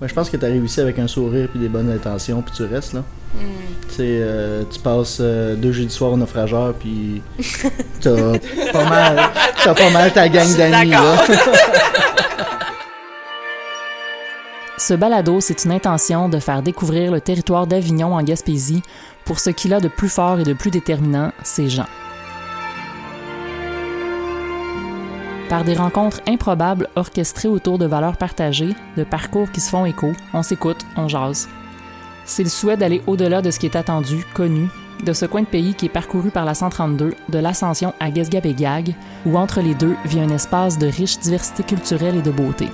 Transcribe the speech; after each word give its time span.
Ben, 0.00 0.08
je 0.08 0.14
pense 0.14 0.28
que 0.28 0.36
tu 0.36 0.44
as 0.44 0.48
réussi 0.48 0.80
avec 0.80 0.98
un 0.98 1.06
sourire 1.06 1.48
puis 1.48 1.60
des 1.60 1.68
bonnes 1.68 1.88
intentions, 1.88 2.42
puis 2.42 2.52
tu 2.52 2.64
restes 2.64 2.94
là. 2.94 3.04
Hmm. 3.32 3.38
Euh, 4.00 4.64
tu 4.68 4.80
passes 4.80 5.18
euh, 5.20 5.54
deux 5.54 5.70
jeudis 5.70 5.94
soirs 5.94 6.10
au 6.10 6.16
naufrageur, 6.16 6.74
puis 6.74 7.22
t'as 8.00 8.36
pas 8.72 8.88
mal, 8.88 9.30
t'as 9.62 9.72
pas 9.72 9.90
mal 9.90 10.12
ta 10.12 10.28
gang 10.28 10.52
d'amis 10.56 10.90
là. 10.90 11.24
Ce 14.78 14.94
balado, 14.94 15.40
c'est 15.40 15.64
une 15.64 15.70
intention 15.70 16.28
de 16.28 16.40
faire 16.40 16.62
découvrir 16.62 17.12
le 17.12 17.20
territoire 17.20 17.68
d'Avignon 17.68 18.16
en 18.16 18.22
Gaspésie 18.24 18.82
pour 19.24 19.38
ce 19.38 19.50
qu'il 19.50 19.72
a 19.74 19.78
de 19.78 19.86
plus 19.86 20.08
fort 20.08 20.40
et 20.40 20.44
de 20.44 20.54
plus 20.54 20.72
déterminant, 20.72 21.30
ses 21.44 21.68
gens. 21.68 21.86
Par 25.48 25.62
des 25.62 25.74
rencontres 25.74 26.20
improbables 26.26 26.88
orchestrées 26.96 27.48
autour 27.48 27.78
de 27.78 27.86
valeurs 27.86 28.16
partagées, 28.16 28.74
de 28.96 29.04
parcours 29.04 29.50
qui 29.52 29.60
se 29.60 29.70
font 29.70 29.84
écho, 29.84 30.12
on 30.32 30.42
s'écoute, 30.42 30.84
on 30.96 31.06
jase. 31.06 31.48
C'est 32.24 32.42
le 32.42 32.48
souhait 32.48 32.78
d'aller 32.78 33.02
au-delà 33.06 33.42
de 33.42 33.50
ce 33.50 33.58
qui 33.58 33.66
est 33.66 33.76
attendu, 33.76 34.24
connu, 34.34 34.68
de 35.04 35.12
ce 35.12 35.26
coin 35.26 35.42
de 35.42 35.46
pays 35.46 35.74
qui 35.74 35.86
est 35.86 35.90
parcouru 35.90 36.30
par 36.30 36.46
la 36.46 36.54
132, 36.54 37.14
de 37.28 37.38
l'Ascension 37.38 37.92
à 38.00 38.10
Guesgabégag, 38.10 38.94
où 39.26 39.36
entre 39.36 39.60
les 39.60 39.74
deux 39.74 39.96
vit 40.06 40.20
un 40.20 40.30
espace 40.30 40.78
de 40.78 40.86
riche 40.86 41.18
diversité 41.18 41.62
culturelle 41.62 42.16
et 42.16 42.22
de 42.22 42.30
beauté. 42.30 42.68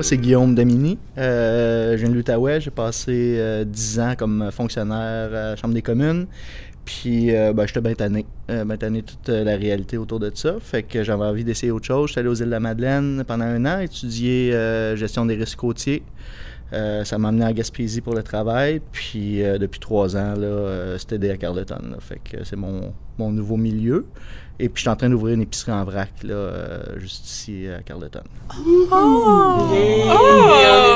Moi, 0.00 0.04
c'est 0.06 0.16
Guillaume 0.16 0.54
Damini. 0.54 0.96
Euh, 1.18 1.92
je 1.92 1.98
viens 1.98 2.08
de 2.08 2.14
l'Outaouais. 2.14 2.58
J'ai 2.58 2.70
passé 2.70 3.36
euh, 3.38 3.64
10 3.64 4.00
ans 4.00 4.14
comme 4.16 4.48
fonctionnaire 4.50 5.28
à 5.28 5.50
la 5.50 5.56
Chambre 5.56 5.74
des 5.74 5.82
communes. 5.82 6.26
Puis, 6.90 7.34
euh, 7.36 7.52
ben, 7.52 7.66
j'étais 7.68 7.80
bien 7.80 7.94
tanné. 7.94 8.26
Euh, 8.50 8.64
bien 8.64 8.76
tanné 8.76 9.02
de 9.02 9.06
toute 9.06 9.28
euh, 9.28 9.44
la 9.44 9.54
réalité 9.56 9.96
autour 9.96 10.18
de 10.18 10.30
ça. 10.34 10.54
Fait 10.60 10.82
que 10.82 11.04
j'avais 11.04 11.24
envie 11.24 11.44
d'essayer 11.44 11.70
autre 11.70 11.86
chose. 11.86 12.08
J'étais 12.08 12.20
allé 12.20 12.28
aux 12.28 12.34
îles 12.34 12.46
de 12.46 12.50
la 12.50 12.58
Madeleine 12.58 13.22
pendant 13.26 13.44
un 13.44 13.64
an, 13.64 13.78
étudier 13.78 14.52
euh, 14.52 14.96
gestion 14.96 15.24
des 15.24 15.36
risques 15.36 15.58
côtiers. 15.58 16.02
Euh, 16.72 17.04
ça 17.04 17.16
m'a 17.18 17.28
amené 17.28 17.44
à 17.44 17.52
Gaspésie 17.52 18.00
pour 18.00 18.14
le 18.14 18.24
travail. 18.24 18.80
Puis, 18.90 19.42
euh, 19.44 19.56
depuis 19.58 19.78
trois 19.78 20.16
ans, 20.16 20.34
là, 20.36 20.46
euh, 20.46 20.98
c'était 20.98 21.18
des 21.18 21.30
à 21.30 21.36
Carleton. 21.36 21.78
là. 21.92 21.96
Fait 22.00 22.20
que 22.24 22.42
c'est 22.44 22.56
mon, 22.56 22.92
mon 23.18 23.30
nouveau 23.30 23.56
milieu. 23.56 24.06
Et 24.58 24.68
puis, 24.68 24.80
je 24.80 24.82
suis 24.82 24.90
en 24.90 24.96
train 24.96 25.08
d'ouvrir 25.08 25.34
une 25.36 25.42
épicerie 25.42 25.72
en 25.72 25.84
vrac, 25.84 26.10
là, 26.22 26.34
euh, 26.34 26.82
juste 26.98 27.24
ici 27.26 27.66
à 27.68 27.82
Carleton. 27.82 28.20
Oh! 28.92 29.68
Hey, 29.72 30.02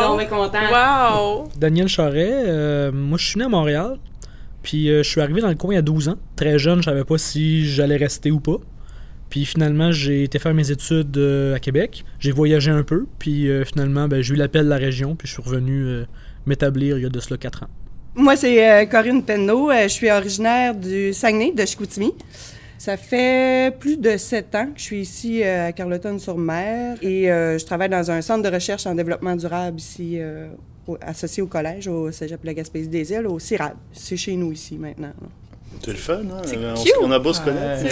on 0.09 0.19
est 0.19 0.27
contents. 0.27 0.59
Wow! 0.71 1.49
Daniel 1.57 1.89
Charret, 1.89 2.43
euh, 2.47 2.93
moi 2.93 3.17
je 3.17 3.27
suis 3.27 3.39
né 3.39 3.47
à 3.47 3.49
Montréal, 3.49 3.97
puis 4.65 4.89
euh, 4.89 5.05
je 5.05 5.09
suis 5.09 5.21
arrivé 5.21 5.41
dans 5.41 5.49
le 5.49 5.55
coin 5.55 5.75
il 5.75 5.77
y 5.77 5.79
a 5.79 5.83
12 5.83 6.09
ans. 6.09 6.17
Très 6.35 6.59
jeune, 6.59 6.79
je 6.79 6.87
savais 6.87 7.05
pas 7.05 7.19
si 7.19 7.69
j'allais 7.71 7.97
rester 7.97 8.33
ou 8.33 8.41
pas. 8.41 8.57
Puis 9.31 9.45
finalement, 9.45 9.93
j'ai 9.93 10.25
été 10.25 10.39
faire 10.39 10.55
mes 10.55 10.71
études 10.71 11.17
euh, 11.19 11.55
à 11.55 11.61
Québec. 11.61 12.05
J'ai 12.19 12.33
voyagé 12.33 12.71
un 12.71 12.83
peu, 12.83 13.07
puis 13.19 13.49
euh, 13.49 13.65
finalement, 13.65 14.09
ben, 14.09 14.23
j'ai 14.23 14.35
eu 14.35 14.37
l'appel 14.37 14.65
de 14.65 14.71
la 14.71 14.77
région, 14.77 15.15
puis 15.15 15.29
je 15.29 15.35
suis 15.35 15.43
revenu 15.43 16.05
m'établir 16.47 16.99
il 16.99 17.03
y 17.03 17.07
a 17.07 17.09
de 17.09 17.21
cela 17.21 17.37
4 17.37 17.65
ans. 17.65 17.69
Moi, 18.17 18.37
c'est 18.37 18.89
Corinne 18.91 19.25
Penneau. 19.25 19.71
Je 19.73 19.89
suis 19.89 20.11
originaire 20.11 20.75
du 20.75 21.13
Saguenay, 21.13 21.53
de 21.53 21.65
Chicoutimi. 21.67 22.13
Ça 22.79 22.97
fait 22.97 23.77
plus 23.79 23.99
de 23.99 24.17
sept 24.17 24.55
ans 24.55 24.67
que 24.67 24.79
je 24.79 24.83
suis 24.83 25.01
ici 25.01 25.43
à 25.43 25.73
Carleton-sur-Mer 25.73 26.99
et 27.03 27.25
je 27.25 27.65
travaille 27.65 27.89
dans 27.89 28.11
un 28.11 28.23
centre 28.23 28.49
de 28.49 28.55
recherche 28.55 28.87
en 28.87 28.95
développement 28.95 29.35
durable 29.35 29.79
ici, 29.79 30.21
associé 31.01 31.43
au 31.43 31.47
collège, 31.47 31.89
au 31.89 32.11
Cégep 32.13 32.41
de 32.43 32.47
la 32.47 32.55
Gaspésie 32.55 32.89
des 32.89 33.11
Îles, 33.13 33.27
au 33.27 33.39
CIRAD. 33.39 33.75
C'est 33.93 34.17
chez 34.17 34.33
nous 34.37 34.53
ici 34.53 34.77
maintenant. 34.77 35.09
là. 35.21 35.29
C'est 35.85 35.91
le 35.91 35.97
fun, 35.97 36.21
hein? 36.31 36.43
C'est 36.47 36.57
on, 36.57 36.75
cute. 36.75 36.87
s- 36.93 36.99
on 37.03 37.11
a 37.11 37.19
beau 37.19 37.33
se 37.33 37.41
connaître. 37.41 37.83
Ouais. 37.83 37.91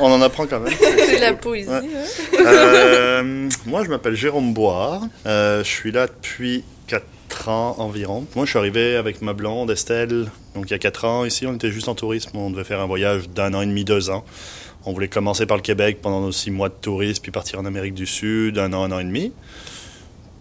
on, 0.00 0.06
on 0.06 0.12
en 0.14 0.20
apprend 0.22 0.46
quand 0.46 0.60
même. 0.60 0.72
C'est 0.78 1.16
de 1.16 1.20
la 1.20 1.32
poésie, 1.32 1.68
Ouais. 1.70 1.76
hein? 1.76 2.44
Euh, 2.46 3.48
moi, 3.66 3.82
je 3.84 3.88
m'appelle 3.88 4.14
Jérôme 4.14 4.52
Boire. 4.52 5.02
Euh, 5.26 5.64
je 5.64 5.68
suis 5.68 5.90
là 5.90 6.06
depuis 6.06 6.64
4 6.88 7.48
ans 7.48 7.76
environ. 7.78 8.26
Moi, 8.36 8.44
je 8.44 8.50
suis 8.50 8.58
arrivé 8.58 8.94
avec 8.96 9.22
ma 9.22 9.32
blonde, 9.32 9.70
Estelle. 9.70 10.26
Donc, 10.54 10.66
il 10.68 10.72
y 10.72 10.74
a 10.74 10.78
4 10.78 11.04
ans, 11.06 11.24
ici, 11.24 11.46
on 11.46 11.54
était 11.54 11.70
juste 11.70 11.88
en 11.88 11.94
tourisme. 11.94 12.30
On 12.36 12.50
devait 12.50 12.64
faire 12.64 12.80
un 12.80 12.86
voyage 12.86 13.28
d'un 13.30 13.54
an 13.54 13.62
et 13.62 13.66
demi, 13.66 13.84
deux 13.84 14.10
ans. 14.10 14.22
On 14.84 14.92
voulait 14.92 15.08
commencer 15.08 15.46
par 15.46 15.56
le 15.56 15.62
Québec 15.62 15.98
pendant 16.02 16.20
nos 16.20 16.32
6 16.32 16.50
mois 16.50 16.68
de 16.68 16.74
tourisme, 16.80 17.22
puis 17.22 17.32
partir 17.32 17.58
en 17.58 17.64
Amérique 17.64 17.94
du 17.94 18.06
Sud, 18.06 18.58
un 18.58 18.72
an, 18.74 18.82
un 18.84 18.92
an 18.92 18.98
et 18.98 19.04
demi. 19.04 19.32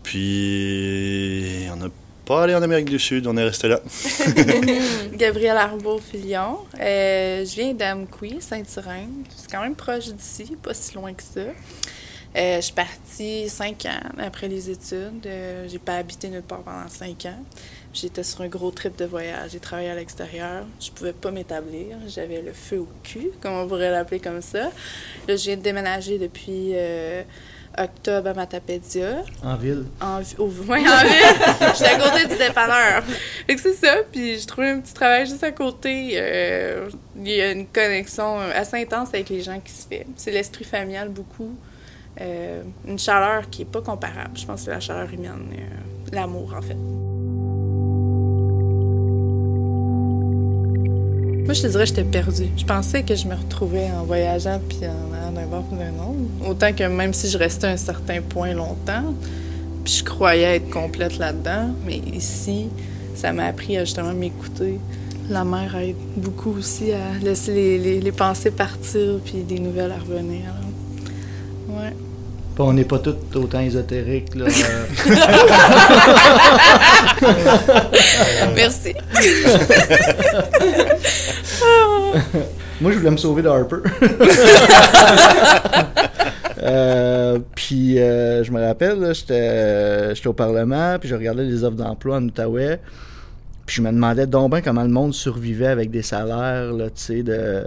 Puis, 0.03 1.67
on 1.71 1.75
n'a 1.75 1.87
pas 2.25 2.43
allé 2.43 2.55
en 2.55 2.61
Amérique 2.61 2.89
du 2.89 2.99
Sud, 2.99 3.27
on 3.27 3.37
est 3.37 3.43
resté 3.43 3.67
là. 3.67 3.79
Gabrielle 5.13 5.57
Arbault-Filion. 5.57 6.59
Euh, 6.79 7.45
je 7.45 7.55
viens 7.55 7.73
d'Amqui, 7.73 8.37
Saint-Irène. 8.39 9.23
C'est 9.35 9.51
quand 9.51 9.61
même 9.61 9.75
proche 9.75 10.07
d'ici, 10.07 10.55
pas 10.61 10.73
si 10.73 10.95
loin 10.95 11.13
que 11.13 11.23
ça. 11.23 11.41
Euh, 12.37 12.57
je 12.57 12.61
suis 12.61 12.73
partie 12.73 13.49
cinq 13.49 13.85
ans 13.85 14.09
après 14.17 14.47
les 14.47 14.69
études. 14.69 15.25
Euh, 15.25 15.67
j'ai 15.67 15.79
pas 15.79 15.95
habité 15.95 16.29
nulle 16.29 16.43
part 16.43 16.61
pendant 16.61 16.87
cinq 16.87 17.25
ans. 17.25 17.43
J'étais 17.93 18.23
sur 18.23 18.41
un 18.41 18.47
gros 18.47 18.71
trip 18.71 18.97
de 18.97 19.03
voyage. 19.03 19.51
J'ai 19.51 19.59
travaillé 19.59 19.89
à 19.89 19.95
l'extérieur. 19.95 20.65
Je 20.79 20.91
pouvais 20.91 21.11
pas 21.11 21.31
m'établir. 21.31 21.97
J'avais 22.07 22.41
le 22.41 22.53
feu 22.53 22.79
au 22.79 22.87
cul, 23.03 23.31
comme 23.41 23.53
on 23.53 23.67
pourrait 23.67 23.91
l'appeler 23.91 24.21
comme 24.21 24.41
ça. 24.41 24.71
Là, 25.27 25.35
de 25.35 25.55
déménager 25.55 26.17
depuis 26.17 26.71
euh, 26.73 27.23
octobre 27.77 28.29
à 28.29 28.33
Matapédia. 28.33 29.23
En 29.43 29.55
ville. 29.55 29.85
En, 30.01 30.19
au, 30.37 30.47
ouais, 30.47 30.79
en 30.79 31.03
ville. 31.03 31.67
J'étais 31.77 31.89
à 31.91 31.99
côté 31.99 32.27
du 32.27 32.37
dépanneur. 32.37 33.03
Fait 33.47 33.55
que 33.55 33.61
c'est 33.61 33.73
ça. 33.73 33.95
Puis 34.11 34.39
j'ai 34.39 34.45
trouvé 34.45 34.69
un 34.71 34.79
petit 34.79 34.93
travail 34.93 35.25
juste 35.25 35.43
à 35.43 35.51
côté. 35.51 36.11
Euh, 36.15 36.89
Il 37.17 37.29
y 37.29 37.41
a 37.41 37.51
une 37.51 37.67
connexion 37.67 38.39
assez 38.39 38.77
intense 38.81 39.09
avec 39.09 39.29
les 39.29 39.41
gens 39.41 39.59
qui 39.59 39.71
se 39.71 39.87
fait. 39.87 40.05
C'est 40.15 40.31
l'esprit 40.31 40.65
familial 40.65 41.09
beaucoup. 41.09 41.55
Euh, 42.19 42.61
une 42.87 42.99
chaleur 42.99 43.49
qui 43.49 43.61
est 43.61 43.65
pas 43.71 43.81
comparable. 43.81 44.31
Je 44.35 44.45
pense 44.45 44.59
que 44.61 44.65
c'est 44.65 44.71
la 44.71 44.79
chaleur 44.79 45.07
humaine. 45.13 45.49
euh, 45.53 46.11
L'amour, 46.15 46.53
en 46.57 46.61
fait. 46.61 46.75
Moi, 51.45 51.53
je 51.53 51.61
te 51.63 51.67
dirais 51.67 51.83
que 51.83 51.89
j'étais 51.89 52.03
perdue. 52.03 52.47
Je 52.57 52.63
pensais 52.65 53.03
que 53.03 53.15
je 53.15 53.27
me 53.27 53.35
retrouvais 53.35 53.87
en 53.99 54.03
voyageant 54.03 54.59
puis 54.69 54.79
en 54.83 55.13
allant 55.15 55.31
d'un 55.33 55.45
bord 55.47 55.63
puis 55.63 55.77
d'un 55.77 55.93
autre. 56.03 56.49
Autant 56.49 56.71
que 56.73 56.83
même 56.83 57.13
si 57.13 57.29
je 57.29 57.37
restais 57.37 57.67
à 57.67 57.71
un 57.71 57.77
certain 57.77 58.21
point 58.21 58.53
longtemps, 58.53 59.13
puis 59.83 59.95
je 59.99 60.03
croyais 60.03 60.57
être 60.57 60.69
complète 60.69 61.17
là-dedans. 61.17 61.69
Mais 61.85 61.97
ici, 62.13 62.67
ça 63.15 63.33
m'a 63.33 63.45
appris 63.45 63.75
à 63.77 63.83
justement 63.85 64.13
m'écouter. 64.13 64.79
La 65.29 65.43
mer 65.43 65.75
aide 65.77 65.95
beaucoup 66.15 66.55
aussi 66.57 66.91
à 66.91 67.17
laisser 67.23 67.53
les, 67.53 67.77
les- 67.77 67.99
les 68.01 68.11
pensées 68.11 68.51
partir 68.51 69.19
puis 69.25 69.39
des 69.43 69.59
nouvelles 69.59 69.91
à 69.91 69.97
revenir. 69.99 70.41
là. 70.45 71.79
Ouais. 71.81 71.93
Puis 72.53 72.63
on 72.65 72.73
n'est 72.73 72.83
pas 72.83 72.99
tous 72.99 73.15
autant 73.35 73.61
ésotériques, 73.61 74.35
là. 74.35 74.45
euh. 74.45 74.85
Merci. 78.55 78.93
Moi, 82.81 82.91
je 82.91 82.97
voulais 82.97 83.11
me 83.11 83.17
sauver 83.17 83.41
de 83.41 83.49
Harper. 83.49 83.77
Euh, 86.63 87.39
puis 87.55 87.97
euh, 87.97 88.43
je 88.43 88.51
me 88.51 88.63
rappelle, 88.63 89.15
j'étais 89.15 89.33
euh, 89.33 90.13
j'étais 90.13 90.27
au 90.27 90.33
Parlement, 90.33 90.97
puis 90.99 91.09
je 91.09 91.15
regardais 91.15 91.43
les 91.43 91.63
offres 91.63 91.75
d'emploi 91.75 92.17
en 92.17 92.23
Outaouais. 92.23 92.79
Puis 93.65 93.77
je 93.77 93.81
me 93.81 93.91
demandais 93.91 94.27
donc 94.27 94.51
bien 94.51 94.61
comment 94.61 94.83
le 94.83 94.89
monde 94.89 95.13
survivait 95.13 95.67
avec 95.67 95.89
des 95.89 96.03
salaires, 96.03 96.71
là, 96.71 96.89
tu 96.89 97.01
sais, 97.01 97.23
de... 97.23 97.65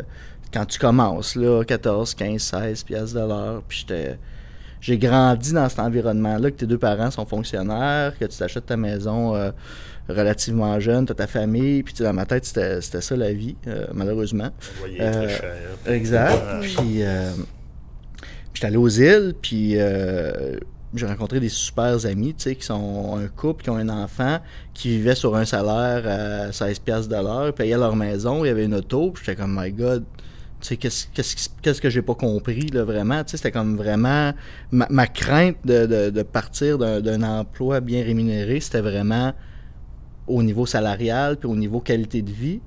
Quand 0.52 0.66
tu 0.66 0.78
commences, 0.78 1.34
là, 1.34 1.64
14, 1.64 2.14
15, 2.14 2.40
16 2.40 2.82
piastres 2.84 3.14
de 3.14 3.26
l'heure. 3.26 3.62
Puis 3.66 3.78
j'étais... 3.80 4.16
J'ai 4.84 4.98
grandi 4.98 5.54
dans 5.54 5.66
cet 5.70 5.78
environnement-là, 5.78 6.50
que 6.50 6.56
tes 6.56 6.66
deux 6.66 6.76
parents 6.76 7.10
sont 7.10 7.24
fonctionnaires, 7.24 8.12
que 8.18 8.26
tu 8.26 8.36
t'achètes 8.36 8.66
ta 8.66 8.76
maison 8.76 9.34
euh, 9.34 9.50
relativement 10.10 10.78
jeune, 10.78 11.06
tu 11.06 11.14
ta 11.14 11.26
famille, 11.26 11.82
puis 11.82 11.94
dans 12.00 12.12
ma 12.12 12.26
tête, 12.26 12.44
c'était 12.44 13.00
ça 13.00 13.16
la 13.16 13.32
vie, 13.32 13.56
euh, 13.66 13.86
malheureusement. 13.94 14.50
Voyez, 14.80 15.00
Euh, 15.00 15.28
cher. 15.30 15.54
Exact. 15.86 16.38
Puis, 16.60 17.00
j'étais 18.52 18.66
allé 18.66 18.76
aux 18.76 18.88
îles, 18.88 19.34
puis 19.40 19.72
euh, 19.76 20.58
j'ai 20.94 21.06
rencontré 21.06 21.40
des 21.40 21.48
super 21.48 22.04
amis, 22.04 22.34
tu 22.34 22.42
sais, 22.42 22.54
qui 22.54 22.66
sont 22.66 23.16
un 23.16 23.26
couple, 23.28 23.64
qui 23.64 23.70
ont 23.70 23.76
un 23.76 23.88
enfant, 23.88 24.38
qui 24.74 24.88
vivait 24.98 25.14
sur 25.14 25.34
un 25.34 25.46
salaire 25.46 26.06
à 26.06 26.52
16 26.52 26.78
piastres 26.80 27.08
de 27.08 27.22
l'heure, 27.22 27.54
payaient 27.54 27.78
leur 27.78 27.96
maison, 27.96 28.44
il 28.44 28.48
y 28.48 28.50
avait 28.50 28.66
une 28.66 28.74
auto, 28.74 29.12
puis 29.12 29.24
j'étais 29.24 29.40
comme, 29.40 29.58
my 29.58 29.72
God, 29.72 30.04
qu'est-ce 30.72 31.06
qui- 31.06 31.50
qu'est-ce 31.62 31.80
que 31.80 31.90
j'ai 31.90 32.02
pas 32.02 32.14
compris, 32.14 32.66
là, 32.68 32.84
vraiment, 32.84 33.22
c'était 33.26 33.52
comme 33.52 33.76
vraiment, 33.76 34.32
ma, 34.70 35.06
crainte 35.06 35.56
de, 35.64 36.22
partir 36.22 36.78
d'un 36.78 37.22
emploi 37.22 37.80
bien 37.80 38.02
rémunéré, 38.02 38.60
c'était 38.60 38.80
vraiment 38.80 39.34
au 40.26 40.42
niveau 40.42 40.66
salarial, 40.66 41.36
puis 41.36 41.48
au 41.48 41.56
niveau 41.56 41.80
qualité 41.80 42.22
de 42.22 42.30
vie. 42.30 42.60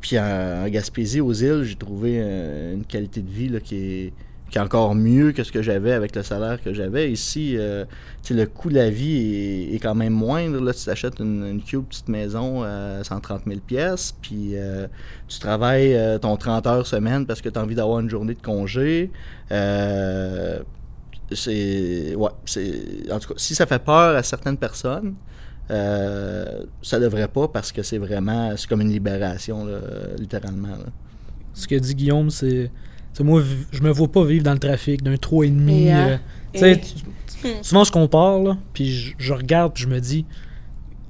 Puis 0.00 0.18
en, 0.18 0.66
Gaspésie, 0.68 1.20
aux 1.20 1.32
îles, 1.32 1.62
j'ai 1.64 1.76
trouvé 1.76 2.14
euh, 2.16 2.74
une 2.74 2.86
qualité 2.86 3.20
de 3.20 3.30
vie 3.30 3.60
qui, 3.62 3.76
est, 3.76 4.12
qui 4.50 4.58
est 4.58 4.60
encore 4.60 4.96
mieux 4.96 5.32
que 5.32 5.44
ce 5.44 5.52
que 5.52 5.62
j'avais 5.62 5.92
avec 5.92 6.16
le 6.16 6.24
salaire 6.24 6.60
que 6.62 6.74
j'avais. 6.74 7.12
Ici, 7.12 7.54
euh, 7.56 7.84
le 8.28 8.44
coût 8.46 8.68
de 8.68 8.74
la 8.74 8.90
vie 8.90 9.68
est, 9.72 9.78
quand 9.78 9.94
même 9.94 10.12
moindre. 10.12 10.60
Là, 10.60 10.74
tu 10.74 10.84
t'achètes 10.84 11.20
une, 11.20 11.46
une 11.46 11.62
cube 11.62 11.84
petite 11.84 12.08
maison 12.08 12.64
à 12.64 13.04
130 13.04 13.42
000 13.46 13.60
pièces, 13.60 14.12
puis 14.20 14.50
euh, 14.54 14.88
tu 15.28 15.38
travailles 15.38 15.94
euh, 15.94 16.18
ton 16.18 16.36
30 16.36 16.66
heures 16.66 16.86
semaine 16.86 17.26
parce 17.26 17.40
que 17.40 17.48
tu 17.48 17.58
as 17.58 17.62
envie 17.62 17.76
d'avoir 17.76 18.00
une 18.00 18.10
journée 18.10 18.34
de 18.34 18.42
congé. 18.42 19.12
c'est 21.32 22.14
ouais, 22.16 22.30
c'est 22.44 23.12
en 23.12 23.20
tout 23.20 23.28
cas, 23.28 23.34
si 23.36 23.54
ça 23.54 23.66
fait 23.66 23.82
peur 23.82 24.16
à 24.16 24.22
certaines 24.24 24.58
personnes, 24.58 25.14
ça 25.68 26.98
devrait 26.98 27.28
pas 27.28 27.46
parce 27.46 27.70
que 27.70 27.84
c'est 27.84 27.98
vraiment 27.98 28.56
c'est 28.56 28.68
comme 28.68 28.80
une 28.80 28.90
libération 28.90 29.68
littéralement. 30.18 30.76
Ce 31.54 31.68
que 31.68 31.76
dit 31.76 31.94
Guillaume, 31.94 32.30
c'est 32.30 32.72
moi, 33.20 33.42
je 33.72 33.82
me 33.82 33.90
vois 33.90 34.08
pas 34.08 34.24
vivre 34.24 34.44
dans 34.44 34.52
le 34.52 34.58
trafic 34.58 35.02
d'un 35.02 35.14
3,5. 35.14 36.18
Euh, 36.62 36.76
souvent, 37.62 37.84
je 37.84 37.92
compare, 37.92 38.56
puis 38.72 39.14
je, 39.18 39.32
regarde, 39.32 39.74
puis 39.74 39.84
je 39.84 39.88
me 39.88 40.00
dis 40.00 40.24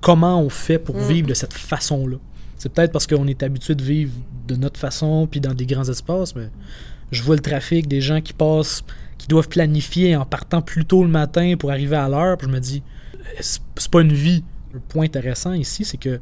comment 0.00 0.40
on 0.40 0.48
fait 0.48 0.78
pour 0.78 0.96
mm. 0.96 1.08
vivre 1.08 1.28
de 1.28 1.34
cette 1.34 1.52
façon-là? 1.52 2.16
C'est 2.56 2.72
peut-être 2.72 2.92
parce 2.92 3.06
qu'on 3.06 3.26
est 3.26 3.42
habitué 3.42 3.74
de 3.74 3.82
vivre 3.82 4.12
de 4.46 4.56
notre 4.56 4.78
façon, 4.78 5.26
puis 5.30 5.40
dans 5.40 5.54
des 5.54 5.66
grands 5.66 5.88
espaces, 5.88 6.34
mais 6.34 6.50
je 7.10 7.22
vois 7.22 7.36
le 7.36 7.42
trafic, 7.42 7.88
des 7.88 8.00
gens 8.00 8.20
qui 8.20 8.32
passent, 8.32 8.84
qui 9.18 9.28
doivent 9.28 9.48
planifier 9.48 10.16
en 10.16 10.24
partant 10.24 10.62
plus 10.62 10.84
tôt 10.84 11.02
le 11.02 11.08
matin 11.08 11.54
pour 11.58 11.70
arriver 11.70 11.96
à 11.96 12.08
l'heure, 12.08 12.36
puis 12.36 12.48
je 12.48 12.52
me 12.52 12.60
dis, 12.60 12.82
c'est 13.40 13.90
pas 13.90 14.00
une 14.00 14.12
vie. 14.12 14.44
Le 14.72 14.80
point 14.80 15.06
intéressant 15.06 15.52
ici, 15.52 15.84
c'est 15.84 15.96
que 15.96 16.20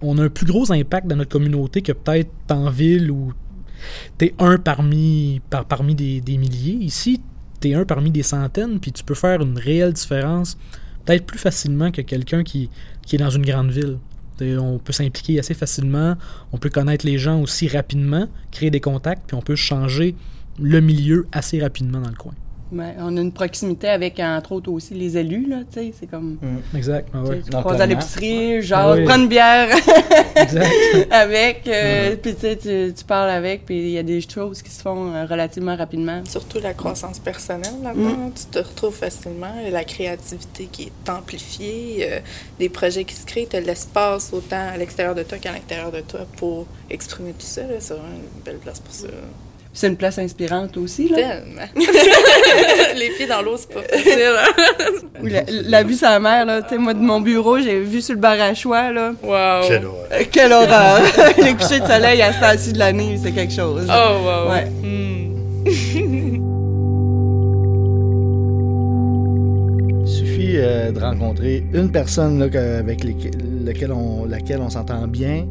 on 0.00 0.18
a 0.18 0.24
un 0.24 0.28
plus 0.28 0.46
gros 0.46 0.70
impact 0.72 1.06
dans 1.06 1.16
notre 1.16 1.30
communauté 1.30 1.80
que 1.80 1.92
peut-être 1.92 2.30
en 2.50 2.68
ville 2.70 3.10
ou 3.10 3.32
t'es 4.18 4.34
un 4.38 4.58
parmi, 4.58 5.40
par, 5.50 5.64
parmi 5.64 5.94
des, 5.94 6.38
milliers. 6.38 6.78
Ici, 6.84 7.20
t'es 7.60 7.74
un 7.74 7.84
parmi 7.84 8.10
des 8.10 8.22
centaines, 8.22 8.80
puis 8.80 8.92
tu 8.92 9.04
peux 9.04 9.14
faire 9.14 9.40
une 9.40 9.58
réelle 9.58 9.92
différence, 9.92 10.56
peut-être 11.04 11.26
plus 11.26 11.38
facilement 11.38 11.90
que 11.90 12.02
quelqu'un 12.02 12.42
qui, 12.42 12.70
qui 13.06 13.16
est 13.16 13.18
dans 13.18 13.30
une 13.30 13.44
grande 13.44 13.70
ville. 13.70 13.98
On 14.40 14.78
peut 14.78 14.92
s'impliquer 14.92 15.38
assez 15.38 15.54
facilement, 15.54 16.16
on 16.52 16.58
peut 16.58 16.70
connaître 16.70 17.06
les 17.06 17.18
gens 17.18 17.40
aussi 17.40 17.68
rapidement, 17.68 18.28
créer 18.50 18.70
des 18.70 18.80
contacts, 18.80 19.22
puis 19.28 19.36
on 19.36 19.42
peut 19.42 19.54
changer 19.54 20.16
le 20.60 20.80
milieu 20.80 21.26
assez 21.32 21.60
rapidement 21.60 22.00
dans 22.00 22.10
le 22.10 22.16
coin 22.16 22.34
on 22.72 23.16
a 23.16 23.20
une 23.20 23.32
proximité 23.32 23.88
avec, 23.88 24.18
entre 24.20 24.52
autres, 24.52 24.70
aussi 24.70 24.94
les 24.94 25.16
élus, 25.16 25.46
là, 25.48 25.58
tu 25.70 25.80
sais, 25.80 25.92
c'est 25.98 26.06
comme... 26.06 26.38
Mm. 26.40 26.76
exact, 26.76 27.14
ouais. 27.14 27.42
Tu 27.42 27.50
croises 27.50 27.80
à 27.80 27.86
l'épicerie, 27.86 28.62
genre, 28.62 28.96
prends 29.04 29.18
une 29.18 29.28
bière 29.28 29.68
avec, 31.10 31.68
euh, 31.68 32.16
puis 32.16 32.34
tu 32.34 32.40
sais, 32.40 32.92
tu 32.92 33.04
parles 33.04 33.30
avec, 33.30 33.64
puis 33.64 33.76
il 33.76 33.90
y 33.90 33.98
a 33.98 34.02
des 34.02 34.20
choses 34.20 34.62
qui 34.62 34.70
se 34.70 34.82
font 34.82 35.12
euh, 35.12 35.26
relativement 35.26 35.76
rapidement. 35.76 36.22
Surtout 36.24 36.58
la 36.60 36.74
croissance 36.74 37.18
personnelle, 37.18 37.82
là-dedans, 37.82 38.28
mm. 38.28 38.32
tu 38.34 38.46
te 38.46 38.58
retrouves 38.58 38.94
facilement, 38.94 39.54
la 39.70 39.84
créativité 39.84 40.68
qui 40.70 40.84
est 40.84 41.10
amplifiée, 41.10 42.08
euh, 42.10 42.20
des 42.58 42.68
projets 42.68 43.04
qui 43.04 43.14
se 43.14 43.26
créent, 43.26 43.46
tu 43.48 43.56
as 43.56 43.60
l'espace 43.60 44.32
autant 44.32 44.68
à 44.72 44.76
l'extérieur 44.76 45.14
de 45.14 45.22
toi 45.22 45.38
qu'à 45.38 45.52
l'intérieur 45.52 45.92
de 45.92 46.00
toi 46.00 46.20
pour 46.36 46.66
exprimer 46.90 47.32
tout 47.32 47.46
ça, 47.46 47.62
c'est 47.78 47.94
vraiment 47.94 48.08
une 48.14 48.42
belle 48.44 48.58
place 48.58 48.80
pour 48.80 48.92
ça. 48.92 49.08
C'est 49.76 49.88
une 49.88 49.96
place 49.96 50.18
inspirante 50.18 50.76
aussi, 50.76 51.08
là. 51.08 51.40
Les 52.96 53.10
pieds 53.10 53.26
dans 53.26 53.42
l'eau, 53.42 53.56
c'est 53.56 53.74
pas 53.74 53.82
facile. 53.82 54.22
Hein. 54.22 55.42
la, 55.66 55.82
vue 55.82 55.94
sur 55.94 56.08
la 56.08 56.20
mer, 56.20 56.46
là. 56.46 56.62
Tu 56.62 56.68
sais, 56.68 56.78
moi, 56.78 56.94
de 56.94 57.00
mon 57.00 57.20
bureau, 57.20 57.58
j'ai 57.58 57.80
vu 57.80 58.00
sur 58.00 58.14
le 58.14 58.20
bar 58.20 58.40
à 58.40 58.54
choix, 58.54 58.92
là. 58.92 59.14
Wow. 59.20 59.66
Quelle 59.66 59.84
horreur. 59.84 60.06
Euh, 60.12 60.22
quelle 60.30 60.52
horreur. 60.52 61.00
Les 61.42 61.54
couchers 61.54 61.80
de 61.80 61.86
soleil 61.86 62.22
à 62.22 62.56
ce 62.56 62.70
de 62.70 62.78
l'année, 62.78 63.18
c'est 63.20 63.32
quelque 63.32 63.52
chose. 63.52 63.88
Oh, 63.90 64.18
wow. 64.22 64.52
Ouais. 64.52 64.66
Hmm. 64.66 65.34
Il 70.06 70.08
suffit 70.08 70.52
euh, 70.54 70.92
de 70.92 71.00
rencontrer 71.00 71.64
une 71.72 71.90
personne 71.90 72.38
là, 72.38 72.78
avec 72.78 73.02
laquelle 73.02 73.90
on, 73.90 74.24
laquelle 74.24 74.60
on 74.60 74.70
s'entend 74.70 75.08
bien, 75.08 75.46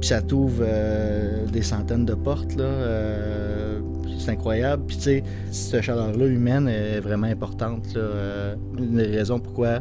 puis 0.00 0.08
ça 0.08 0.22
t'ouvre 0.22 0.62
euh, 0.62 1.46
des 1.46 1.62
centaines 1.62 2.06
de 2.06 2.14
portes. 2.14 2.56
Là, 2.56 2.64
euh, 2.64 3.80
c'est 4.18 4.30
incroyable. 4.30 4.84
Puis 4.86 4.96
tu 4.96 5.02
sais, 5.02 5.24
cette 5.50 5.82
chaleur-là 5.82 6.26
humaine 6.26 6.68
est 6.68 7.00
vraiment 7.00 7.26
importante. 7.26 7.84
Euh, 7.96 8.54
une 8.78 8.96
des 8.96 9.04
raisons 9.04 9.38
pourquoi 9.38 9.80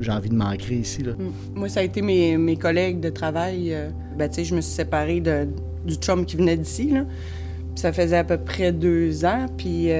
j'ai 0.00 0.10
envie 0.10 0.28
de 0.28 0.34
m'ancrer 0.34 0.74
ici. 0.74 1.04
Mm. 1.04 1.14
Moi, 1.54 1.68
ça 1.68 1.80
a 1.80 1.82
été 1.84 2.02
mes, 2.02 2.36
mes 2.36 2.56
collègues 2.56 3.00
de 3.00 3.10
travail. 3.10 3.74
ben, 4.18 4.28
tu 4.28 4.34
sais, 4.34 4.44
je 4.44 4.54
me 4.54 4.60
suis 4.60 4.74
séparée 4.74 5.20
de, 5.20 5.46
du 5.86 5.94
chum 5.94 6.26
qui 6.26 6.36
venait 6.36 6.56
d'ici. 6.56 6.90
Là. 6.90 7.04
ça 7.76 7.92
faisait 7.92 8.16
à 8.16 8.24
peu 8.24 8.36
près 8.36 8.72
deux 8.72 9.24
ans. 9.24 9.46
Puis 9.56 9.90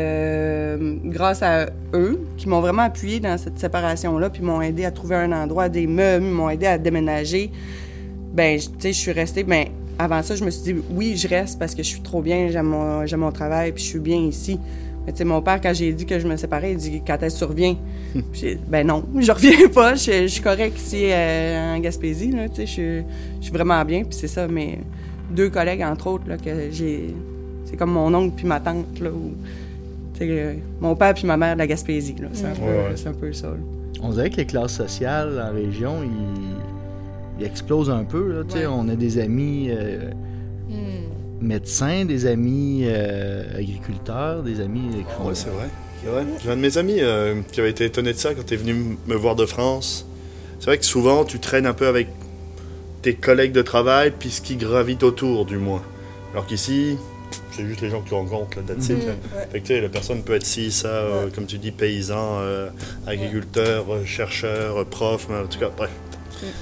grâce 1.04 1.42
à 1.42 1.66
eux, 1.94 2.20
qui 2.36 2.48
m'ont 2.48 2.60
vraiment 2.60 2.82
appuyé 2.82 3.20
dans 3.20 3.38
cette 3.38 3.58
séparation-là, 3.58 4.28
puis 4.28 4.42
m'ont 4.42 4.60
aidé 4.60 4.84
à 4.84 4.90
trouver 4.90 5.14
un 5.14 5.30
endroit, 5.30 5.68
des 5.68 5.86
meubles, 5.86 6.26
m'ont 6.26 6.50
aidé 6.50 6.66
à 6.66 6.76
déménager 6.76 7.52
ben, 8.34 8.58
tu 8.58 8.66
sais, 8.78 8.92
je 8.92 8.98
suis 8.98 9.12
restée. 9.12 9.44
Ben, 9.44 9.66
avant 9.98 10.22
ça, 10.22 10.34
je 10.34 10.44
me 10.44 10.50
suis 10.50 10.74
dit, 10.74 10.80
oui, 10.90 11.16
je 11.16 11.28
reste 11.28 11.58
parce 11.58 11.74
que 11.74 11.82
je 11.82 11.88
suis 11.88 12.00
trop 12.00 12.20
bien, 12.20 12.48
j'aime 12.50 12.66
mon, 12.66 13.04
mon 13.16 13.32
travail, 13.32 13.72
puis 13.72 13.82
je 13.82 13.88
suis 13.88 14.00
bien 14.00 14.18
ici. 14.18 14.58
Mais 15.06 15.12
tu 15.12 15.18
sais, 15.18 15.24
mon 15.24 15.40
père, 15.40 15.60
quand 15.60 15.72
j'ai 15.72 15.92
dit 15.92 16.04
que 16.04 16.18
je 16.18 16.26
me 16.26 16.36
séparais, 16.36 16.72
il 16.72 16.78
dit, 16.78 17.02
quand 17.06 17.18
elle 17.20 17.30
survient, 17.30 17.76
j'ai 18.32 18.58
ben 18.66 18.86
non, 18.86 19.04
je 19.18 19.30
reviens 19.30 19.68
pas, 19.68 19.94
je, 19.94 20.26
suis 20.26 20.42
correct 20.42 20.76
ici 20.76 21.04
euh, 21.04 21.76
en 21.76 21.78
Gaspésie, 21.78 22.32
là, 22.32 22.48
tu 22.48 22.66
sais, 22.66 22.66
je, 22.66 23.02
suis 23.40 23.52
vraiment 23.52 23.84
bien, 23.84 24.02
puis 24.02 24.14
c'est 24.18 24.28
ça, 24.28 24.48
mais 24.48 24.78
deux 25.30 25.50
collègues, 25.50 25.82
entre 25.82 26.08
autres, 26.08 26.28
là, 26.28 26.36
que 26.36 26.70
j'ai. 26.70 27.14
C'est 27.66 27.76
comme 27.76 27.92
mon 27.92 28.12
oncle 28.14 28.34
puis 28.36 28.46
ma 28.46 28.60
tante, 28.60 28.98
là, 29.00 29.10
ou. 29.10 29.32
Euh, 30.20 30.54
mon 30.80 30.94
père 30.94 31.12
puis 31.12 31.26
ma 31.26 31.36
mère 31.36 31.54
de 31.54 31.58
la 31.58 31.66
Gaspésie, 31.66 32.14
là. 32.20 32.28
C'est 32.32 33.08
un, 33.08 33.12
peu 33.12 33.32
ça. 33.32 33.48
On 34.00 34.10
dirait 34.10 34.30
que 34.30 34.36
les 34.36 34.46
classes 34.46 34.74
sociales 34.74 35.44
en 35.44 35.52
région, 35.52 36.02
ils 36.04 36.63
il 37.38 37.46
explose 37.46 37.90
un 37.90 38.04
peu. 38.04 38.32
Là, 38.32 38.70
On 38.70 38.88
a 38.88 38.96
des 38.96 39.18
amis 39.18 39.68
euh, 39.70 40.10
hmm. 40.68 41.06
médecins, 41.40 42.04
des 42.04 42.26
amis 42.26 42.82
euh, 42.84 43.58
agriculteurs, 43.58 44.42
des 44.42 44.60
amis 44.60 44.88
qui 44.90 45.14
font... 45.14 45.34
c'est 45.34 45.50
vrai. 45.50 45.68
J'ai 46.42 46.50
un 46.50 46.56
de 46.56 46.60
mes 46.60 46.76
amis 46.76 47.00
euh, 47.00 47.40
qui 47.50 47.60
avait 47.60 47.70
été 47.70 47.86
étonné 47.86 48.12
de 48.12 48.18
ça 48.18 48.34
quand 48.34 48.44
tu 48.44 48.54
es 48.54 48.56
venu 48.58 48.98
me 49.06 49.14
voir 49.14 49.36
de 49.36 49.46
France. 49.46 50.06
C'est 50.60 50.66
vrai 50.66 50.76
que 50.76 50.84
souvent, 50.84 51.24
tu 51.24 51.38
traînes 51.38 51.66
un 51.66 51.72
peu 51.72 51.86
avec 51.86 52.08
tes 53.00 53.14
collègues 53.14 53.52
de 53.52 53.62
travail, 53.62 54.12
puis 54.18 54.28
ce 54.28 54.42
qui 54.42 54.56
gravite 54.56 55.02
autour, 55.02 55.46
du 55.46 55.56
moins. 55.56 55.82
Alors 56.32 56.46
qu'ici, 56.46 56.98
c'est 57.52 57.64
juste 57.64 57.80
les 57.80 57.88
gens 57.88 58.02
que 58.02 58.08
tu 58.08 58.14
rencontres, 58.14 58.58
là, 58.58 58.64
that's 58.66 58.90
hmm. 58.90 59.82
la 59.82 59.88
personne 59.88 60.22
peut 60.22 60.34
être 60.34 60.44
ci, 60.44 60.70
ça, 60.70 61.04
comme 61.34 61.46
tu 61.46 61.56
dis, 61.56 61.70
paysan, 61.70 62.38
agriculteur, 63.06 63.86
chercheur, 64.04 64.84
prof, 64.86 65.28
en 65.30 65.46
tout 65.46 65.58
cas, 65.58 65.70
bref. 65.74 65.90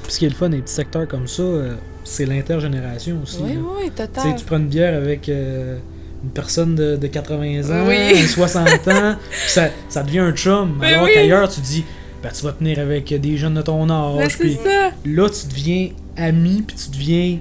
Ce 0.09 0.19
qui 0.19 0.27
est 0.27 0.29
le 0.29 0.35
fun 0.35 0.49
des 0.49 0.59
petits 0.59 0.75
secteurs 0.75 1.09
comme 1.09 1.27
ça, 1.27 1.43
euh, 1.43 1.75
c'est 2.05 2.27
l'intergénération 2.27 3.19
aussi. 3.23 3.39
Oui, 3.41 3.59
oui, 3.59 3.91
total. 3.91 4.35
tu 4.37 4.45
prends 4.45 4.59
une 4.59 4.69
bière 4.69 4.95
avec 4.95 5.29
euh, 5.29 5.79
une 6.25 6.31
personne 6.31 6.75
de, 6.75 7.07
80 7.07 7.71
ans, 7.71 7.87
60 8.29 8.89
ans, 8.89 9.17
ça, 9.47 9.69
ça 9.89 10.03
devient 10.03 10.21
un 10.21 10.33
chum. 10.33 10.81
alors 10.83 11.07
qu'ailleurs, 11.07 11.49
tu 11.49 11.61
dis, 11.61 11.85
ben, 12.23 12.31
tu 12.33 12.45
vas 12.45 12.53
tenir 12.53 12.79
avec 12.79 13.13
des 13.13 13.37
jeunes 13.37 13.55
de 13.55 13.63
ton 13.63 13.89
âge. 13.91 14.39
Ben, 14.39 14.57
ça. 14.57 14.91
Là, 15.05 15.29
tu 15.29 15.47
deviens 15.49 15.89
ami, 16.17 16.63
puis 16.67 16.77
tu 16.77 16.91
deviens 16.91 17.39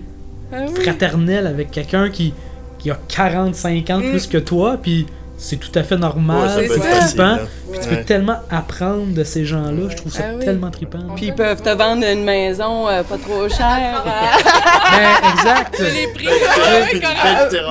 ah 0.51 0.65
fraternel 0.67 1.47
avec 1.47 1.71
quelqu'un 1.71 2.09
qui, 2.09 2.33
qui 2.79 2.91
a 2.91 2.99
45 3.07 3.89
ans 3.89 3.99
mm. 3.99 4.09
plus 4.09 4.27
que 4.27 4.37
toi, 4.37 4.77
puis 4.81 5.05
c'est 5.41 5.57
tout 5.57 5.71
à 5.73 5.81
fait 5.81 5.97
normal, 5.97 6.51
c'est 6.55 6.67
trippant. 6.67 7.37
tu 7.73 7.89
peux 7.89 8.03
tellement 8.03 8.37
apprendre 8.51 9.11
de 9.15 9.23
ces 9.23 9.43
gens-là, 9.43 9.89
je 9.89 9.95
trouve 9.95 10.11
ça 10.11 10.25
ah 10.29 10.39
tellement 10.39 10.69
trippant. 10.69 10.99
Puis 11.15 11.25
ils 11.27 11.33
peuvent 11.33 11.63
te 11.63 11.69
vendre 11.69 12.05
une 12.05 12.23
maison 12.23 12.87
euh, 12.87 13.01
pas 13.01 13.17
trop 13.17 13.49
chère. 13.49 14.03
ben, 14.05 15.31
exact. 15.33 15.79
Les 15.79 16.07
prix, 16.13 16.27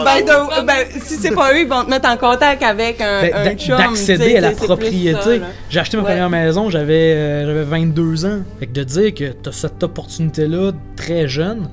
ben, 0.05 0.67
ben, 0.67 0.87
si 1.00 1.15
c'est 1.15 1.31
pas 1.31 1.53
eux, 1.53 1.61
ils 1.61 1.69
vont 1.69 1.85
te 1.85 1.91
mettre 1.91 2.09
en 2.09 2.17
contact 2.17 2.65
avec 2.65 3.00
un, 3.00 3.23
ben, 3.23 3.57
D'accéder 3.57 4.37
à 4.37 4.41
la 4.41 4.50
propriété. 4.50 5.41
J'ai 5.69 5.79
acheté 5.79 5.97
ma 5.97 6.03
première 6.03 6.29
maison, 6.29 6.71
j'avais 6.71 7.15
euh, 7.15 7.47
j'avais 7.47 7.62
22 7.62 8.27
ans. 8.27 8.41
Fait 8.59 8.67
que 8.67 8.73
de 8.73 8.83
dire 8.83 9.15
que 9.15 9.27
tu 9.27 9.49
as 9.49 9.53
cette 9.53 9.81
opportunité-là 9.81 10.73
très 10.97 11.29
jeune, 11.29 11.69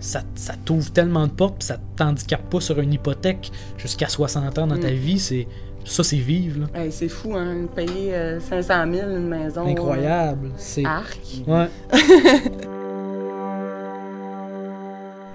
ça, 0.00 0.22
ça 0.34 0.54
t'ouvre 0.64 0.90
tellement 0.92 1.26
de 1.26 1.32
portes, 1.32 1.58
puis 1.58 1.66
ça 1.66 1.78
t'handicape 1.96 2.48
pas 2.50 2.60
sur 2.60 2.80
une 2.80 2.92
hypothèque 2.92 3.50
jusqu'à 3.78 4.08
60 4.08 4.58
ans 4.58 4.66
dans 4.66 4.78
ta 4.78 4.90
mm. 4.90 4.94
vie. 4.94 5.18
C'est 5.18 5.46
ça, 5.84 6.04
c'est 6.04 6.16
vivre. 6.16 6.68
c'est 6.90 7.08
fou, 7.08 7.34
hein, 7.36 7.66
payer 7.74 8.38
500 8.40 8.74
euh, 8.74 8.92
000 8.92 9.10
une 9.10 9.28
maison. 9.28 9.66
Incroyable. 9.66 10.50
c'est 10.56 10.84
arc. 10.84 11.18
Ouais. 11.46 11.68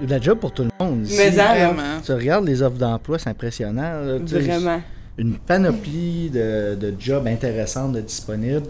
la 0.08 0.20
job 0.20 0.40
pour 0.40 0.52
tout 0.52 0.64
le 0.64 0.70
monde. 0.80 1.06
Mais 1.18 1.30
vraiment. 1.30 2.02
Tu 2.04 2.12
regardes 2.14 2.46
les 2.46 2.62
offres 2.62 2.78
d'emploi, 2.78 3.18
c'est 3.20 3.30
impressionnant. 3.30 4.20
vraiment. 4.24 4.82
Une 5.18 5.36
panoplie 5.36 6.30
de, 6.30 6.76
de 6.76 6.94
jobs 7.00 7.26
intéressants 7.28 7.88
disponibles. 7.90 8.68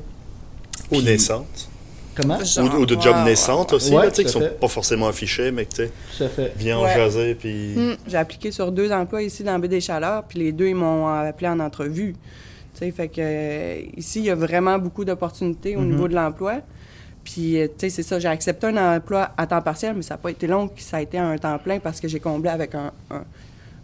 Aux 0.91 1.01
naissantes. 1.01 1.69
Comment? 2.15 2.37
Ou, 2.37 2.81
ou 2.81 2.85
de 2.85 2.99
jobs 2.99 3.23
naissantes 3.25 3.73
aussi, 3.73 3.93
Ouais, 3.93 4.05
là, 4.05 4.11
qui 4.11 4.25
à 4.25 4.27
sont 4.27 4.41
pas 4.59 4.67
forcément 4.67 5.07
affichés, 5.07 5.51
mais 5.51 5.65
que 5.65 5.73
tu 5.75 5.89
sais, 6.17 6.71
à 6.71 6.79
en 6.79 6.87
jaser, 6.87 7.35
puis... 7.35 7.75
Hmm, 7.75 7.95
J'ai 8.07 8.17
appliqué 8.17 8.51
sur 8.51 8.71
deux 8.71 8.91
emplois 8.91 9.21
ici 9.21 9.43
dans 9.43 9.59
Baie 9.59 9.67
des 9.67 9.81
Chaleurs, 9.81 10.23
puis 10.23 10.39
les 10.39 10.51
deux, 10.51 10.67
ils 10.67 10.75
m'ont 10.75 11.07
appelé 11.07 11.49
en 11.49 11.59
entrevue. 11.59 12.13
Tu 12.73 12.79
sais, 12.79 12.91
fait 12.91 13.07
que 13.09 13.15
euh, 13.19 13.81
ici, 13.97 14.19
il 14.19 14.25
y 14.25 14.29
a 14.29 14.35
vraiment 14.35 14.77
beaucoup 14.77 15.03
d'opportunités 15.05 15.75
au 15.75 15.81
Mhm. 15.81 15.91
niveau 15.91 16.07
de 16.07 16.15
l'emploi. 16.15 16.55
Puis, 17.23 17.59
euh, 17.59 17.67
tu 17.67 17.73
sais, 17.79 17.89
c'est 17.89 18.03
ça, 18.03 18.19
j'ai 18.19 18.27
accepté 18.27 18.67
un 18.67 18.95
emploi 18.97 19.29
à 19.37 19.47
temps 19.47 19.61
partiel, 19.61 19.93
mais 19.95 20.01
ça 20.03 20.13
n'a 20.13 20.17
pas 20.19 20.29
été 20.31 20.45
long, 20.47 20.67
que 20.67 20.79
ça 20.81 20.97
a 20.97 21.01
été 21.01 21.17
un 21.17 21.37
temps 21.37 21.57
plein 21.57 21.79
parce 21.79 21.99
que 21.99 22.07
j'ai 22.07 22.19
comblé 22.19 22.49
avec 22.49 22.75
un- 22.75 22.91
un- 23.11 23.23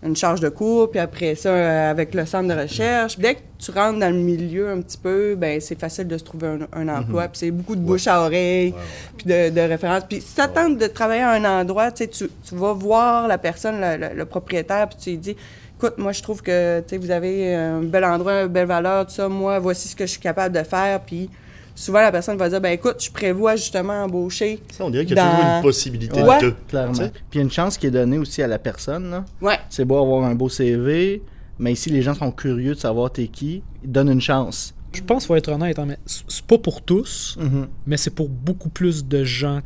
une 0.03 0.15
charge 0.15 0.39
de 0.39 0.49
cours, 0.49 0.89
puis 0.89 0.99
après 0.99 1.35
ça, 1.35 1.49
euh, 1.49 1.91
avec 1.91 2.13
le 2.15 2.25
centre 2.25 2.47
de 2.53 2.59
recherche. 2.59 3.19
Dès 3.19 3.35
que 3.35 3.39
tu 3.59 3.69
rentres 3.71 3.99
dans 3.99 4.09
le 4.09 4.19
milieu 4.19 4.69
un 4.71 4.81
petit 4.81 4.97
peu, 4.97 5.35
ben 5.35 5.61
c'est 5.61 5.79
facile 5.79 6.07
de 6.07 6.17
se 6.17 6.23
trouver 6.23 6.47
un, 6.47 6.59
un 6.73 6.87
emploi, 6.89 7.27
puis 7.27 7.37
c'est 7.37 7.51
beaucoup 7.51 7.75
de 7.75 7.81
bouche 7.81 8.07
à 8.07 8.21
oreille, 8.21 8.73
puis 9.17 9.27
de, 9.27 9.49
de 9.51 9.61
références. 9.61 10.03
Puis 10.09 10.19
si 10.21 10.33
tu 10.35 10.41
tentes 10.53 10.77
de 10.79 10.87
travailler 10.87 11.21
à 11.21 11.31
un 11.31 11.45
endroit, 11.61 11.91
tu 11.91 12.05
sais, 12.05 12.07
tu 12.09 12.29
vas 12.55 12.73
voir 12.73 13.27
la 13.27 13.37
personne, 13.37 13.79
le, 13.79 13.97
le- 13.97 14.15
le 14.15 14.25
propriétaire, 14.25 14.89
puis 14.89 14.97
tu 14.99 15.09
lui 15.11 15.17
dis 15.17 15.35
écoute, 15.77 15.97
moi, 15.97 16.11
je 16.11 16.21
trouve 16.23 16.41
que 16.41 16.79
tu 16.81 16.89
sais, 16.89 16.97
vous 16.97 17.11
avez 17.11 17.53
un 17.55 17.81
bel 17.81 18.03
endroit, 18.05 18.41
une 18.41 18.47
belle 18.47 18.67
valeur, 18.67 19.05
tout 19.05 19.13
ça. 19.13 19.27
Moi, 19.29 19.59
voici 19.59 19.87
ce 19.87 19.95
que 19.95 20.05
je 20.05 20.11
suis 20.11 20.19
capable 20.19 20.55
de 20.57 20.63
faire. 20.63 20.99
Puis 21.01 21.29
souvent, 21.75 22.01
la 22.01 22.11
personne 22.11 22.37
va 22.37 22.49
dire 22.49 22.61
ben 22.61 22.71
écoute, 22.71 22.97
je 23.03 23.11
prévois 23.11 23.55
justement 23.55 24.03
embaucher. 24.03 24.59
Ça, 24.71 24.85
on 24.85 24.89
dirait 24.89 25.05
qu'il 25.05 25.15
y 25.15 25.19
a 25.19 25.23
Dans- 25.25 25.37
toujours 25.37 25.55
une 25.57 25.61
possibilité 25.61 26.21
Ouais. 26.21 26.37
de 26.41 26.45
deux. 26.49 26.55
Clairement. 26.67 26.93
Puis 26.93 27.09
il 27.33 27.37
y 27.37 27.39
a 27.39 27.43
une 27.43 27.51
chance 27.51 27.77
qui 27.77 27.87
est 27.87 27.91
donnée 27.91 28.17
aussi 28.17 28.41
à 28.43 28.47
la 28.47 28.59
personne. 28.59 29.09
là. 29.11 29.25
Ouais. 29.41 29.57
C'est 29.69 29.85
beau 29.85 29.97
avoir 30.01 30.23
un 30.25 30.35
beau 30.35 30.49
CV, 30.49 31.21
mais 31.59 31.73
ici, 31.73 31.89
les 31.89 32.01
gens 32.01 32.13
sont 32.13 32.31
curieux 32.31 32.75
de 32.75 32.79
savoir 32.79 33.11
t'es 33.11 33.27
qui. 33.27 33.63
Ils 33.83 33.91
donnent 33.91 34.09
une 34.11 34.21
chance. 34.21 34.73
Je 34.93 35.01
pense 35.01 35.23
qu'il 35.23 35.27
faut 35.27 35.35
être 35.37 35.49
honnête, 35.49 35.79
hein, 35.79 35.85
mais 35.87 35.97
c'est 36.05 36.41
pas 36.45 36.57
pour 36.57 36.81
tous, 36.81 37.37
Mhm. 37.39 37.67
mais 37.87 37.95
c'est 37.97 38.09
pour 38.09 38.27
beaucoup 38.27 38.67
plus 38.69 39.05
de 39.05 39.23
gens 39.23 39.61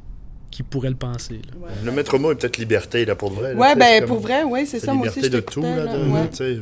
qui 0.52 0.62
pourraient 0.64 0.90
le 0.90 0.96
penser. 0.96 1.42
là. 1.50 1.68
Le 1.84 1.92
maître 1.92 2.18
mot 2.18 2.32
est 2.32 2.36
peut-être 2.36 2.58
liberté, 2.58 3.04
là, 3.06 3.16
pour 3.16 3.32
de 3.32 3.36
vrai. 3.36 3.54
là, 3.56 3.60
Ouais, 3.60 3.76
ben 3.76 4.06
pour 4.06 4.20
vrai, 4.20 4.44
oui, 4.44 4.66
c'est 4.68 4.80
ça. 4.80 4.94
Moi 4.94 5.08
aussi, 5.08 5.20
liberté 5.20 5.36
de 5.36 5.42
tout, 5.42 5.62
là, 5.64 5.84
là, 5.86 5.98
de- 5.98 6.10
ouais. 6.12 6.30
tu 6.30 6.36
sais, 6.38 6.58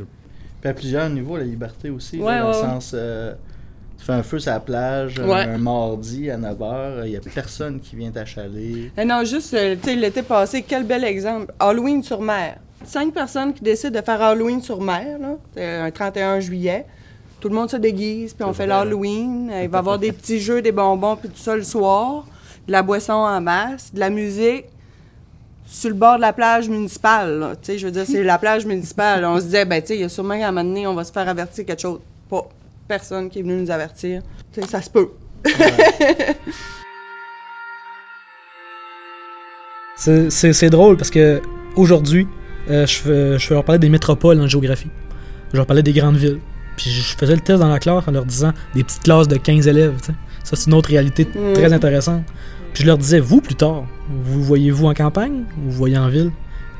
Puis 0.61 0.69
à 0.69 0.73
plusieurs 0.73 1.09
niveaux, 1.09 1.35
la 1.37 1.43
liberté 1.43 1.89
aussi. 1.89 2.17
Ouais, 2.19 2.39
dans 2.39 2.45
ouais, 2.51 2.57
le 2.57 2.61
sens, 2.69 2.91
euh, 2.95 3.33
tu 4.03 4.07
fais 4.07 4.13
un 4.13 4.23
feu 4.23 4.37
sur 4.37 4.51
la 4.51 4.59
plage 4.59 5.17
un- 5.17 5.27
Ouais. 5.29 5.43
un 5.45 5.57
mardi 5.57 6.29
à 6.29 6.35
9h, 6.37 7.05
il 7.05 7.11
n'y 7.11 7.15
a 7.15 7.21
personne 7.33 7.79
qui 7.79 7.95
vient 7.95 8.11
t'achaler. 8.11 8.91
Eh 8.97 9.05
non, 9.05 9.23
juste, 9.23 9.53
euh, 9.53 9.77
tu 9.81 9.91
sais, 9.91 9.95
l'été 9.95 10.21
passé, 10.23 10.61
quel 10.67 10.83
bel 10.83 11.05
exemple. 11.05 11.53
Halloween 11.57 12.03
sur 12.03 12.19
mer. 12.21 12.57
Cinq 12.83 13.13
personnes 13.13 13.53
qui 13.53 13.63
décident 13.63 13.97
de 13.97 14.03
faire 14.03 14.21
Halloween 14.21 14.61
sur 14.61 14.81
mer, 14.81 15.17
là, 15.19 15.35
euh, 15.57 15.85
un 15.85 15.91
31 15.91 16.41
juillet. 16.41 16.85
Tout 17.39 17.47
le 17.47 17.55
monde 17.55 17.69
se 17.69 17.77
déguise, 17.77 18.33
puis 18.33 18.43
on 18.43 18.51
fait 18.51 18.67
l'Halloween. 18.67 19.49
Euh, 19.49 19.63
Il 19.63 19.69
va 19.69 19.77
y 19.77 19.79
avoir 19.79 19.97
des 19.99 20.11
petits 20.11 20.41
jeux, 20.41 20.61
des 20.61 20.73
bonbons, 20.73 21.15
puis 21.15 21.29
tout 21.29 21.37
ça 21.39 21.55
le 21.55 21.63
soir. 21.63 22.25
De 22.67 22.73
la 22.73 22.81
boisson 22.83 23.13
en 23.13 23.39
masse, 23.39 23.93
de 23.93 24.01
la 24.01 24.09
musique. 24.09 24.65
Sur 25.65 25.89
le 25.91 25.95
bord 25.95 26.17
de 26.17 26.21
la 26.21 26.33
plage 26.33 26.67
municipale. 26.67 27.55
Tu 27.61 27.67
sais, 27.71 27.77
je 27.77 27.85
veux 27.85 27.91
dire, 27.91 28.03
c'est 28.05 28.21
la 28.21 28.37
plage 28.37 28.65
municipale. 28.65 29.23
On 29.23 29.37
se 29.39 29.45
disait, 29.45 29.63
ben, 29.63 29.81
tu 29.81 29.87
sais, 29.87 29.95
il 29.95 30.01
y 30.01 30.03
a 30.03 30.09
sûrement 30.09 30.37
qu'à 30.37 30.49
un 30.49 30.51
moment 30.51 30.67
donné, 30.67 30.85
on 30.87 30.93
va 30.93 31.05
se 31.05 31.11
faire 31.13 31.27
avertir 31.27 31.65
quelque 31.65 31.81
chose. 31.81 31.99
Pas 32.29 32.45
personne 32.87 33.29
qui 33.29 33.39
est 33.39 33.41
venu 33.41 33.55
nous 33.55 33.71
avertir. 33.71 34.21
Ça 34.69 34.81
se 34.81 34.89
peut. 34.89 35.09
C'est- 39.95 40.69
drôle 40.69 40.97
parce 40.97 41.09
que 41.09 41.41
aujourd'hui, 41.75 42.27
euh, 42.69 42.85
je, 42.85 43.37
je 43.37 43.49
vais 43.49 43.55
leur 43.55 43.63
parler 43.63 43.79
des 43.79 43.89
métropoles 43.89 44.39
en 44.41 44.47
géographie. 44.47 44.89
Je 45.51 45.57
leur 45.57 45.65
parlais 45.65 45.83
des 45.83 45.93
grandes 45.93 46.17
villes. 46.17 46.39
Puis 46.75 46.89
je 46.89 47.15
faisais 47.15 47.35
le 47.35 47.41
test 47.41 47.59
dans 47.59 47.69
la 47.69 47.77
classe 47.79 48.07
en 48.07 48.11
leur 48.11 48.25
disant 48.25 48.51
des 48.73 48.83
petites 48.83 49.03
classes 49.03 49.27
de 49.27 49.37
15 49.37 49.67
élèves. 49.67 49.93
Ça, 50.43 50.55
c'est 50.55 50.65
une 50.67 50.73
autre 50.73 50.89
réalité 50.89 51.25
Mm. 51.25 51.53
très 51.53 51.71
intéressante. 51.71 52.23
Puis 52.73 52.81
je 52.83 52.87
leur 52.87 52.97
disais, 52.97 53.19
vous 53.19 53.39
plus 53.41 53.53
tard, 53.55 53.83
vous 54.09 54.41
voyez-vous 54.43 54.87
en 54.87 54.93
campagne 54.95 55.43
ou 55.59 55.69
vous 55.69 55.71
voyez 55.71 55.97
en 55.97 56.09
ville? 56.09 56.31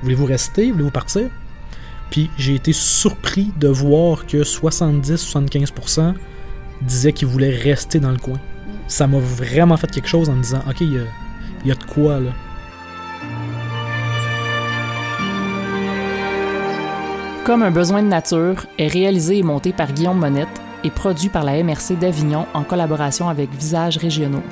Voulez-vous 0.02 0.26
rester? 0.26 0.72
Voulez-vous 0.72 0.90
partir? 0.90 1.30
Puis 2.14 2.30
j'ai 2.38 2.54
été 2.54 2.74
surpris 2.74 3.52
de 3.60 3.68
voir 3.68 4.28
que 4.28 4.44
70-75% 4.44 6.14
disaient 6.84 7.12
qu'ils 7.12 7.28
voulaient 7.28 7.56
rester 7.56 8.00
dans 8.00 8.12
le 8.12 8.20
coin. 8.20 8.40
Ça 8.86 9.08
m'a 9.08 9.18
vraiment 9.18 9.78
fait 9.78 9.90
quelque 9.90 10.08
chose 10.08 10.30
en 10.30 10.34
me 10.34 10.44
disant, 10.44 10.62
ok, 10.70 10.82
il 10.82 10.94
y 10.94 11.68
y 11.68 11.72
a 11.72 11.74
de 11.74 11.84
quoi 11.86 12.20
là. 12.20 12.30
Comme 17.46 17.64
un 17.64 17.72
besoin 17.72 18.04
de 18.04 18.10
nature 18.10 18.68
est 18.78 18.90
réalisé 18.90 19.40
et 19.40 19.44
monté 19.44 19.74
par 19.74 19.92
Guillaume 19.92 20.20
Monette 20.20 20.62
et 20.84 20.92
produit 20.92 21.30
par 21.30 21.44
la 21.44 21.64
MRC 21.64 21.98
d'Avignon 22.00 22.46
en 22.54 22.64
collaboration 22.64 23.28
avec 23.28 23.50
Visages 23.56 23.98
Régionaux. 23.98 24.44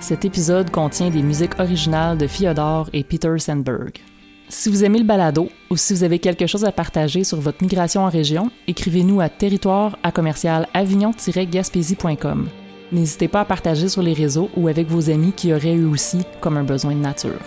Cet 0.00 0.24
épisode 0.24 0.70
contient 0.70 1.10
des 1.10 1.22
musiques 1.22 1.60
originales 1.60 2.16
de 2.16 2.26
Fyodor 2.26 2.88
et 2.94 3.04
Peter 3.04 3.38
Sandberg. 3.38 4.00
Si 4.48 4.68
vous 4.68 4.84
aimez 4.84 4.98
le 4.98 5.04
balado 5.04 5.48
ou 5.70 5.76
si 5.76 5.94
vous 5.94 6.04
avez 6.04 6.18
quelque 6.18 6.46
chose 6.46 6.64
à 6.64 6.72
partager 6.72 7.24
sur 7.24 7.40
votre 7.40 7.62
migration 7.62 8.02
en 8.02 8.10
région, 8.10 8.50
écrivez-nous 8.68 9.20
à 9.20 9.28
territoire 9.28 9.98
à 10.02 10.12
commercial 10.12 10.68
avignon-gaspésie.com. 10.74 12.48
N'hésitez 12.92 13.28
pas 13.28 13.40
à 13.40 13.44
partager 13.44 13.88
sur 13.88 14.02
les 14.02 14.12
réseaux 14.12 14.50
ou 14.56 14.68
avec 14.68 14.86
vos 14.88 15.10
amis 15.10 15.32
qui 15.32 15.52
auraient 15.52 15.74
eu 15.74 15.86
aussi 15.86 16.18
comme 16.40 16.56
un 16.56 16.64
besoin 16.64 16.94
de 16.94 17.00
nature. 17.00 17.40